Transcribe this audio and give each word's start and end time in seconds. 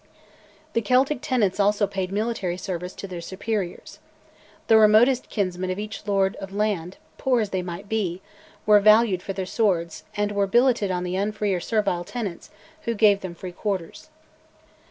The 0.73 0.81
Celtic 0.81 1.21
tenants 1.21 1.59
also 1.59 1.85
paid 1.85 2.11
military 2.11 2.57
service 2.57 2.95
to 2.95 3.07
their 3.07 3.21
superiors. 3.21 3.99
The 4.65 4.77
remotest 4.79 5.29
kinsmen 5.29 5.69
of 5.69 5.77
each 5.77 6.07
lord 6.07 6.35
of 6.37 6.51
land, 6.51 6.97
poor 7.19 7.39
as 7.39 7.51
they 7.51 7.61
might 7.61 7.87
be, 7.87 8.19
were 8.65 8.79
valued 8.79 9.21
for 9.21 9.33
their 9.33 9.45
swords, 9.45 10.03
and 10.17 10.31
were 10.31 10.47
billeted 10.47 10.89
on 10.89 11.03
the 11.03 11.15
unfree 11.17 11.53
or 11.53 11.59
servile 11.59 12.03
tenants, 12.03 12.49
who 12.85 12.95
gave 12.95 13.19
them 13.19 13.35
free 13.35 13.51
quarters. 13.51 14.09